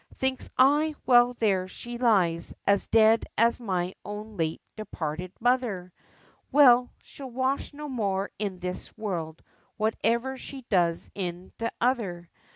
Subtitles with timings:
[0.15, 5.93] Thinks I, well there she lies, as dead as my own late departed mother,
[6.51, 9.43] Well, she'll wash no more in this world,
[9.77, 12.31] whatever she does in t'other.